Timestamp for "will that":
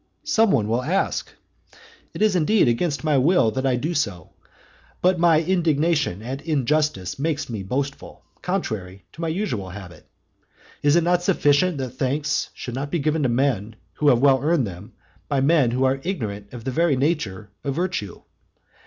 3.19-3.67